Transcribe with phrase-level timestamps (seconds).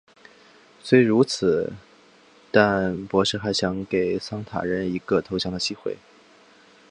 [0.81, 1.73] 虽然如此
[2.51, 5.95] 但博士还想给桑塔人一个投降的机会。